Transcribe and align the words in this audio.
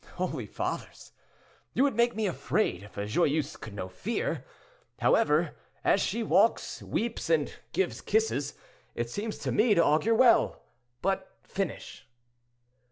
"Holy 0.15 0.47
Fathers! 0.47 1.11
you 1.73 1.83
would 1.83 1.95
make 1.95 2.15
me 2.15 2.25
afraid, 2.25 2.81
if 2.81 2.97
a 2.97 3.05
Joyeuse 3.05 3.55
could 3.55 3.75
know 3.75 3.87
fear. 3.87 4.43
However, 4.97 5.55
as 5.83 6.01
she 6.01 6.23
walks, 6.23 6.81
weeps, 6.81 7.29
and 7.29 7.53
gives 7.71 8.01
kisses, 8.01 8.55
it 8.95 9.11
seems 9.11 9.37
to 9.37 9.51
me 9.51 9.75
to 9.75 9.85
augur 9.85 10.15
well. 10.15 10.63
But 11.03 11.31
finish." 11.43 12.07